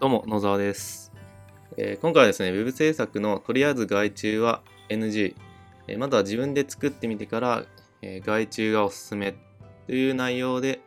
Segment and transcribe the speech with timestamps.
[0.00, 1.12] どうも、野沢です、
[1.76, 5.34] えー今回はですね、Web 制作のとりあえず外注は NG、
[5.88, 7.66] えーまずは自分で作ってみてから、
[8.00, 9.34] えー外注がおすすめ
[9.86, 10.80] という内容で、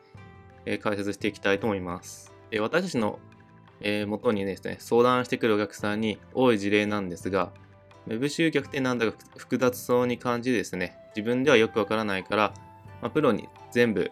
[0.66, 2.34] え解説していきたいと思います。
[2.50, 3.20] え私たちの、
[3.82, 7.52] えー元にですね、相談してくるお客さんに多い事例なんですが、
[8.08, 12.54] Web 集客ってなんだか複雑そうに感じですね、自分ではよくわからないから、
[13.00, 14.12] まあ、プロに全部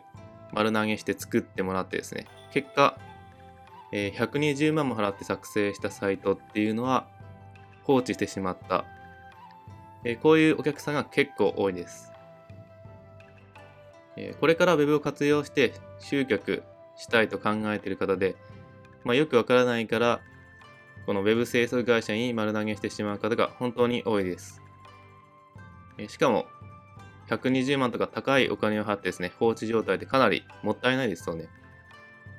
[0.53, 2.99] 丸投げして作ってもらってですね、結果、
[3.91, 7.07] えー120万も払って作成したサイトっていうのは
[7.83, 8.85] 放置してしまった、
[10.03, 12.11] えーこういうお客さんが結構多いです、
[14.17, 16.63] えーこれから Web を活用して集客
[16.97, 18.35] したいと考えている方で、
[19.03, 20.21] まあ、よくわからないから
[21.05, 24.61] この Web 制作会社に丸投げしてしまう方が本当に多いです、
[25.97, 26.45] えーしかも
[27.29, 31.47] 120万とか高いお金を払ってですね放置状態でかなりもったいないですよね。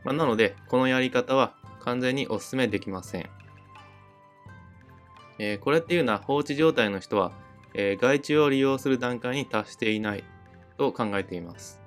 [0.04, 3.30] まあ、なので、このやり方は完全にお勧めできません。
[5.38, 7.32] えーこれっていうのは放置状態の人は、
[7.74, 10.24] えー外注を利用する段階に達していない
[10.76, 11.80] と考えています。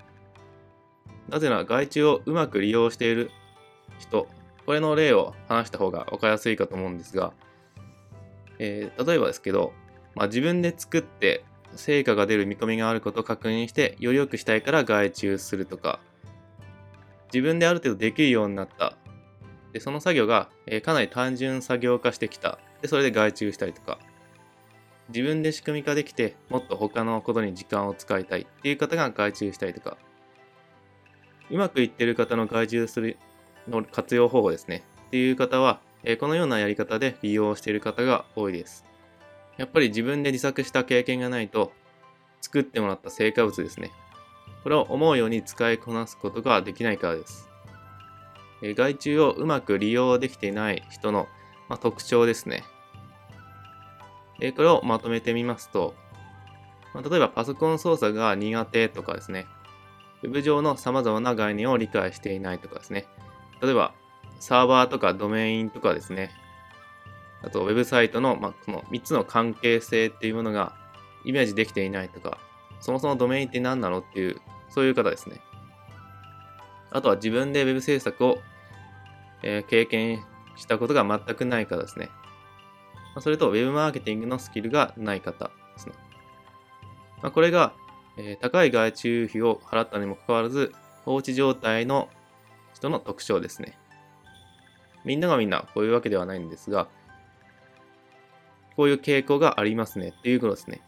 [1.29, 3.31] なぜなら外注をうまく利用している
[3.99, 4.27] 人、
[4.65, 7.33] これの例を話した方が分かりやすいかと思うんですが、
[8.59, 9.73] えー例えばですけど、
[10.15, 11.43] まあ、自分で作って
[11.75, 15.99] 成果が出る見込みがあることを確認してより良くしたいから外注するとか、
[17.35, 18.95] 自分である程度できるようになった。
[19.73, 22.59] で、その作業が、えかなり単純作業化してきた。
[22.81, 23.99] で、それで外注したりとか。
[25.09, 29.97] 自分で仕組み化できて、もっと他のことに時間を使いたいっていう方が外注したりとか。
[31.51, 33.17] うまくいってる方の外注する
[33.67, 34.83] の活用方法ですね。
[35.07, 38.85] っていう方は、えこのようなやり方で利用している方が多いです。
[39.57, 41.73] やっぱり自分で自作した経験がないと、
[42.39, 43.91] 作ってもらった成果物ですね。
[44.65, 47.47] これを思うように使いこなすことができないからです。
[48.63, 51.27] えー外注をうまく利用できていない人の、
[51.69, 52.63] ま、特徴ですね。
[54.55, 55.93] これをまとめてみますと、
[56.95, 59.45] ま例えばパソコン操作が苦手とかですね、
[60.23, 63.05] Web 上の様々な概念を理解していないとかですね、
[63.61, 63.93] 例えば
[64.39, 66.31] サーバーとかドメインとかですね、
[67.43, 70.75] あとウェブサイトの、ま、この3つの関係性っていうものが
[71.23, 72.39] イメージできていないとか、
[72.79, 74.41] そもそもドメインって何なのっていう
[74.75, 75.39] そういう方ですね。
[76.91, 78.39] あとは自分で Web 制作を、
[79.41, 80.21] えー経験
[80.57, 82.09] したことが全くない方ですね。
[83.15, 85.95] まそれと Web マーケティングのスキルがない方ですね。
[87.21, 87.73] まあ、これが、
[88.17, 90.73] えー高い外注費を払ったにもかかわらず
[91.05, 92.09] 放置状態の
[92.73, 93.79] 人の特徴ですね。
[95.05, 96.89] みんながみんなこういうわけではないんですが、
[98.75, 100.81] こういう傾向がありますねっていうことですね。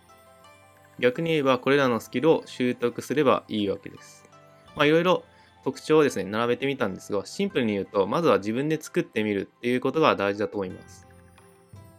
[1.00, 4.30] 逆に言えばこれらのスキルを習得すればいいわけです。
[4.76, 5.24] まあいろいろ
[5.64, 11.08] 特徴をですね、並べてみたんですが、シンプルに言うと、まずは自分で作ってみるっていうことが大事だと思います。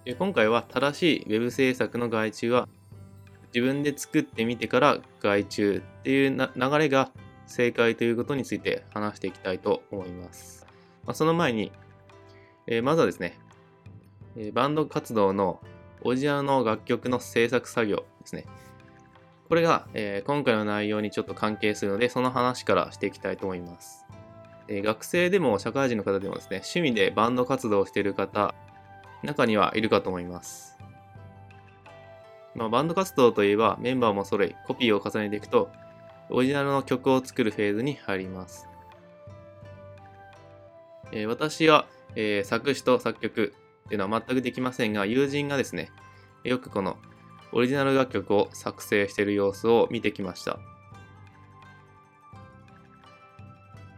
[0.04, 2.66] で今回は正しい Web 制作の外注は、
[3.54, 7.10] 自分で作ってみてから外注っていう流れが
[7.46, 10.66] 正解ということについて話していきたいと思います。
[11.04, 11.72] まあ、その前に、
[12.66, 13.38] えーまずはですね、
[14.36, 15.60] えバンド活動の
[16.02, 18.46] オリジナルの楽曲の制作作業ですね。
[19.48, 24.04] これが、えー今回の内容にちょっと関係するので、その話からしていきたいと思います。
[24.68, 28.54] えー学生でも社会人の方でもですね、趣味でバンド活動をしている方、
[29.22, 30.76] 中にはいるかと思います。
[32.54, 35.70] まあ、バンド活動といえばメンバーも揃い、コピーを重ねていくと、
[36.28, 38.68] オリジナルの曲を作るフェーズに入ります。
[41.12, 43.54] えー私は、えー作詞と作曲
[43.86, 45.90] っていうのは全くできませんが、友人がですね、
[46.44, 46.98] よくこの
[47.52, 50.58] オリジナル楽曲を作成している様子を見てきました。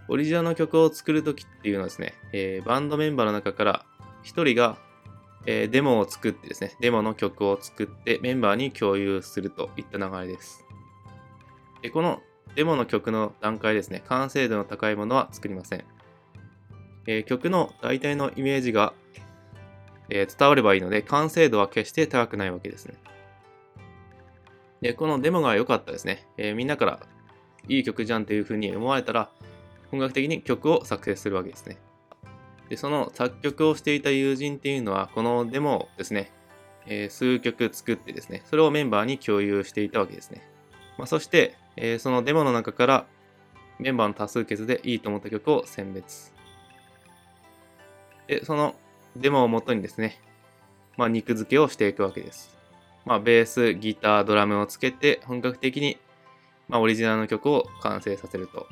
[0.09, 3.85] オリジナルの曲を作るときっていうのはですね、えーバンドメンバーの中から
[4.25, 4.77] 1人が、
[5.47, 10.65] えーデモを作ってですね、デモの曲を作ってメンバーに共有するといった流れです。
[11.83, 12.21] でこの
[12.57, 15.85] デモの曲の段階ですね、完成度の高いものは作りません。
[17.07, 18.95] えー曲の大体のイメージが、
[20.09, 22.95] えー伝わればいいので、完成度は決して高くないわけですね。
[24.81, 26.27] で、このデモが良かったですね。
[26.37, 27.01] えーみんなから
[27.69, 29.31] いい曲じゃんというふうに思われたら、
[29.91, 31.77] 本格的に曲を作成するわけですね。
[32.69, 36.33] で、その作曲をしていた友人っていうのは、このデモをですね、
[36.87, 40.43] えー数曲作ってですね、それをメンバーに共有していたわけですね。
[40.97, 43.07] まあ、そして、えーそのデモの中から
[43.79, 46.33] メンバーの多数決でいいと思った曲を選別。
[48.27, 48.75] で、その
[49.17, 50.21] デモをもとにですね、
[50.97, 52.60] まあ、肉付けをしていくわけです。
[53.05, 55.99] まあ、ベース、ギター、ドラムをつけて本格的に、
[56.69, 58.67] まあ、オリジナルの曲を完成させると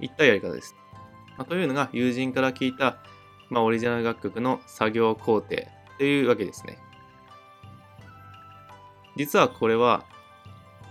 [0.00, 0.74] いったやり方です。
[1.38, 2.98] まあ、というのが友人から聞いた、
[3.50, 5.56] まあ、オリジナル楽曲の作業工程
[5.98, 6.78] というわけですね。
[9.16, 10.04] 実はこれは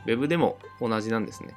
[0.08, 1.56] Web でも同じなんですね。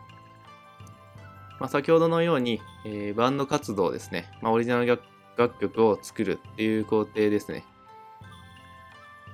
[1.59, 5.01] まあ、先ほどのように、えー、バンド活動ですね、まあ、オリジナル
[5.37, 7.65] 楽曲を作るっていう工程ですね。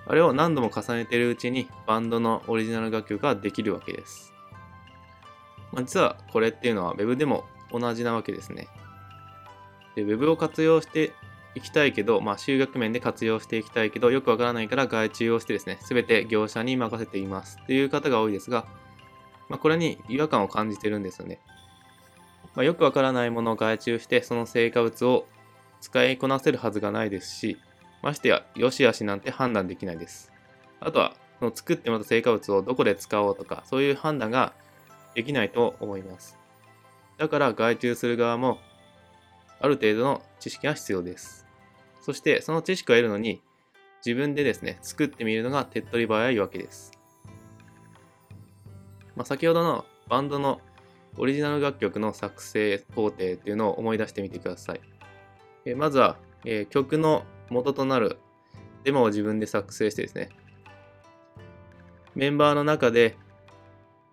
[0.07, 4.33] あれを何度も重ねているうちにバンドのオリジナル楽曲ができるわけです。
[5.73, 8.69] まあ、実はこれっていうのは Web でも同じなわけですね。
[9.97, 11.13] で、Web を活用して
[11.55, 18.67] いきたいけど、まあ、集学面で活用していきたいけど、よくわからないから外注をしてですね、すべて業者に任せていますっていう方が多いですが、
[19.49, 21.41] まあ、これに違和感を感じてるんですよね。
[22.55, 25.27] まあ、よくわからないものを外注して、その成果物を
[25.81, 27.57] 使いこなせるはずがないですし、
[28.05, 30.31] ましてや、良し悪しなんて判断できないです。
[30.79, 34.53] あとは、その作ってもらった成果物をどこで使おうとか、そういう判断が
[35.15, 36.39] できないと思います。
[37.17, 38.59] だから外注する側も、
[39.59, 41.47] ある程度の知識が必要です。
[42.03, 43.41] そして、その知識を得るのに、
[44.05, 46.93] 自分でですね、作ってみるのが手っ取り早いわけです。
[49.17, 50.61] まあ、先ほどのバンドの
[51.17, 54.81] オリジナル楽曲の作成工程っていうのを思い出してみてください。
[55.65, 58.19] えまずは、え曲の元となる
[58.85, 60.29] デモを自分で作成してですね、
[62.15, 63.17] メンバーの中で、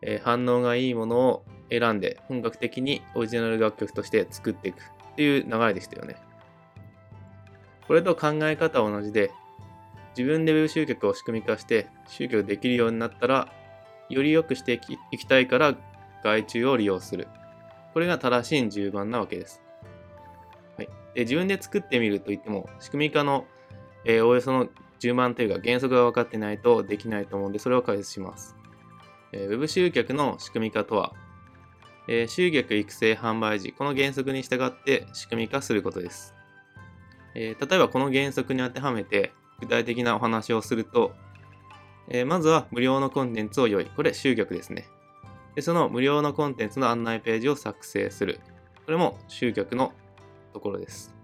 [0.02, 4.82] え反応がいいものを選んで本格的にオリジナル楽曲として作っていく
[5.12, 6.16] っていう流れでしたよね。
[7.88, 9.32] これと考え方は同じで、
[10.18, 13.54] 自分で Web 集客を仕組み化して集客できるようになったら、
[14.10, 14.74] より良くして
[15.12, 15.76] いきたいから
[16.24, 17.28] 外注を利用する。
[17.94, 19.62] これが正しい順番なわけです。
[21.14, 23.46] で自分で作ってみるといっても、仕組み化の、
[24.06, 24.68] えー、おおよその
[25.00, 28.56] 順番というか原則が分かってないとできないと思うんで、それを解説します。
[29.32, 31.14] えー、Web 集客の仕組み化とは、
[32.08, 36.34] えー、集客育成販売時、この原則に従って仕組み化することです。
[37.36, 41.14] えー、例えばこの原則に当てはめて具体的なお話をすると、
[42.10, 43.86] えー、まずは無料のコンテンツを用意。
[43.86, 44.88] これ集客ですね。
[45.56, 48.40] で、その無料のコンテンツの案内ページを作成する。
[48.86, 49.94] これも集客の
[50.52, 51.16] ところです。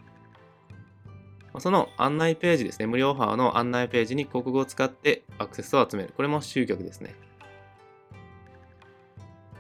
[1.60, 2.88] その案内ページですね。
[2.88, 6.14] 無料オファーの案内ページに広告を使ってアクセスを集める。
[6.16, 7.16] これも集客ですね。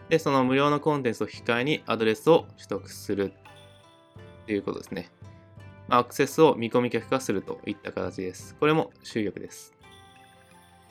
[0.09, 3.33] で、その無料のコンテンツを引き換えにアドレスを取得する
[4.43, 5.09] っていうことですね。
[5.89, 8.55] アクセスを見込み客化するといった形です。
[8.55, 9.73] これも集客です。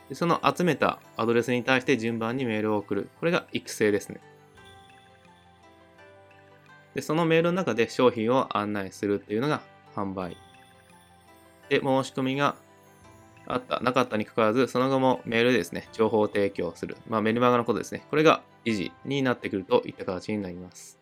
[0.08, 3.10] でその集めたアドレスに対して順番にメールを送る。
[3.18, 4.20] これが育成ですね。
[6.96, 9.60] でそのメールの中で商品を案内するっていうのが
[9.94, 10.34] 販売。
[11.68, 12.56] で、申し込みが
[13.46, 16.96] あった、なかったにかかわらず、その後もメールでですね、情報提供する。
[17.06, 18.06] まあ、メルマガのことですね。
[18.08, 20.98] これが維持になってくるといった形になります。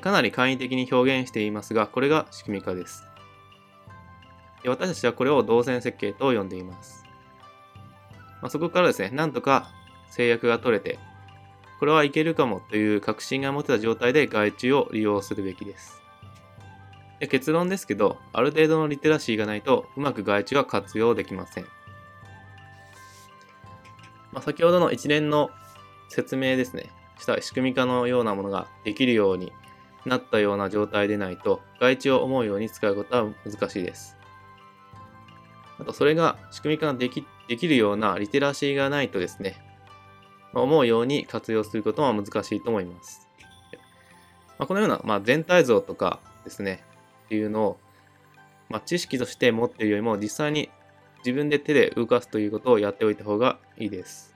[0.00, 3.04] かなり簡易的に表現していますが、これが仕組み化です。
[4.66, 7.04] 私たちはこれを動線設計と呼んでいます。
[8.42, 9.70] まあ、そこからですね、なんとか
[10.10, 10.98] 制約が取れて、
[11.80, 16.02] これはいけるかもという確信が持てた状態で外注を利用するべきです。
[17.20, 21.64] で結論ですけど、ある程度のリテラシーがないとうまく外注は活用できません。
[24.32, 25.50] まあ、先ほどの一連の
[26.10, 29.50] 説明ですね、した仕組み化のようなものができるように
[30.04, 34.18] なったような状態でないと、外注を思うように使うことは難しいです。
[35.78, 39.69] あと、それが仕組み化ができできるようなリテラシーがないとですね、
[40.52, 43.28] 思うように活用することは難しいと思います。
[44.58, 46.82] まあ、このような、まあ、全体像とかですね、
[47.26, 47.78] っていうのを、
[48.68, 50.70] まあ、知識として持っているよりも実際に
[51.18, 54.34] 自分で手で動かすということをやっておいた方がいいです。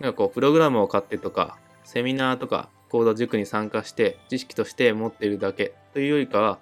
[0.00, 6.58] なんかこう、プログラムを買ってとか、セミナーとか、コード塾に参加して知識として持っているだけというよりかは、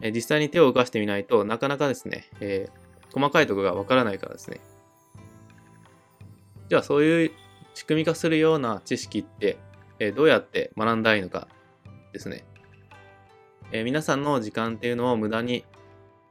[0.00, 4.60] え実際に手を動かしてみないとなかなかですね、えー、細かいところがわからないからですね。
[6.68, 7.30] じゃあそういう
[7.74, 9.58] 仕組み化するような知識って、
[9.98, 11.48] えー、どうやって学んだいのか
[12.12, 12.44] ですね。
[13.72, 15.64] えー、皆さんの時間っていうのを無駄に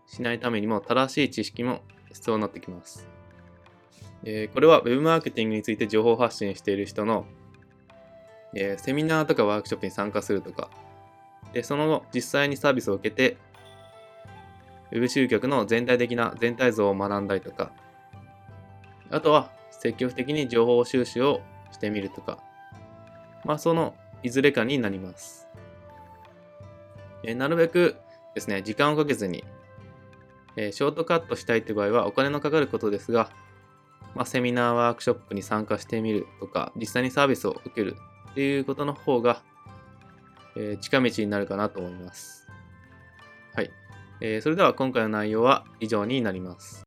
[0.08, 3.08] しないためにも正しい知識も必要になってきます。
[4.24, 7.26] えこれは Web マーケティングについて情報発信している人の、
[8.56, 10.70] えセミナーとかワークショップに参加するとか、
[11.54, 13.38] でその後実際にサービスを受けて
[14.92, 17.72] Web 集客の全体的な全体像を学んだりとか、
[19.12, 19.52] あとは
[19.86, 22.40] 積極的に情報収集をしてみるとか、
[23.44, 25.48] まあそのいずれかになります。
[27.24, 27.96] えなるべく
[28.34, 29.44] ですね、時間をかけずに、
[30.56, 33.30] えショートカットしたいという場合はお金のかかることですが、
[34.16, 37.96] まあ、セミナーワークショップに参加してみるとか、実際にサービスを受ける
[38.32, 39.44] っていうことの方が、
[40.56, 42.48] えー、近道になるかなと思います。
[43.54, 43.70] はい。
[44.20, 46.84] えー、それでは今回の内容は以上になります。